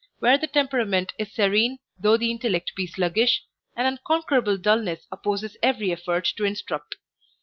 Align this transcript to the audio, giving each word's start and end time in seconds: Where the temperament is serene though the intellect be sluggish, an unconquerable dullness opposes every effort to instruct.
Where 0.17 0.39
the 0.39 0.47
temperament 0.47 1.13
is 1.19 1.31
serene 1.31 1.77
though 1.99 2.17
the 2.17 2.31
intellect 2.31 2.71
be 2.75 2.87
sluggish, 2.87 3.43
an 3.75 3.85
unconquerable 3.85 4.57
dullness 4.57 5.05
opposes 5.11 5.57
every 5.61 5.91
effort 5.91 6.25
to 6.37 6.43
instruct. 6.43 6.95